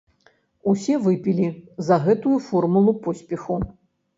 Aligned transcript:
Усе 0.71 0.95
выпілі 1.03 1.47
за 1.91 1.95
гэтую 2.07 2.35
формулу 2.49 2.99
поспеху. 3.05 3.63